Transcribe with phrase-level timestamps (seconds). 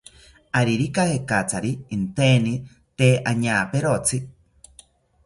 [0.59, 2.53] Aririka jekatzari inteini
[3.03, 4.21] tee añaperotzi